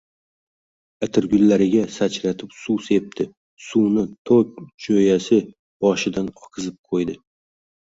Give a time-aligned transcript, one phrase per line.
[1.07, 3.29] Atirgullariga sachratib suv sepdi.
[3.67, 5.41] Suvni tok jo‘yasi
[5.87, 7.21] boshidan oqizib qo‘ydi.